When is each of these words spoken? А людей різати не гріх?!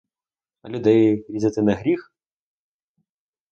А 0.61 0.67
людей 0.69 1.25
різати 1.29 1.61
не 1.61 1.73
гріх?! 1.73 2.11